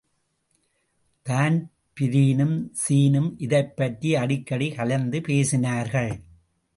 [1.25, 6.11] தான்பிரீனும் ஸீனும் இதைப்பற்றி அடிக்கடி கலந்துபேசினார்கள்.